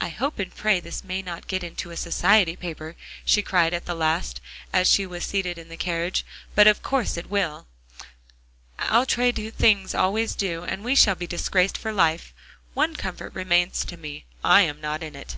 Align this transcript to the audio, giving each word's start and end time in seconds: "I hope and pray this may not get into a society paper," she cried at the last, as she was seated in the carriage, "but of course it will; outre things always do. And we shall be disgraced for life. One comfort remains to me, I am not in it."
"I 0.00 0.08
hope 0.08 0.40
and 0.40 0.52
pray 0.52 0.80
this 0.80 1.04
may 1.04 1.22
not 1.22 1.46
get 1.46 1.62
into 1.62 1.92
a 1.92 1.96
society 1.96 2.56
paper," 2.56 2.96
she 3.24 3.42
cried 3.42 3.72
at 3.72 3.84
the 3.84 3.94
last, 3.94 4.40
as 4.72 4.90
she 4.90 5.06
was 5.06 5.22
seated 5.24 5.56
in 5.56 5.68
the 5.68 5.76
carriage, 5.76 6.26
"but 6.56 6.66
of 6.66 6.82
course 6.82 7.16
it 7.16 7.30
will; 7.30 7.68
outre 8.80 9.30
things 9.30 9.94
always 9.94 10.34
do. 10.34 10.64
And 10.64 10.82
we 10.82 10.96
shall 10.96 11.14
be 11.14 11.28
disgraced 11.28 11.78
for 11.78 11.92
life. 11.92 12.34
One 12.74 12.96
comfort 12.96 13.34
remains 13.34 13.84
to 13.84 13.96
me, 13.96 14.24
I 14.42 14.62
am 14.62 14.80
not 14.80 15.00
in 15.00 15.14
it." 15.14 15.36